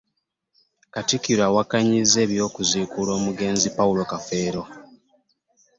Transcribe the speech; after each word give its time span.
Katikkiro 0.93 1.41
awakanyizza 1.49 2.17
eby'okuziikula 2.25 3.09
omugenzi 3.19 3.67
Paulo 3.77 4.01
Kafeero 4.11 4.63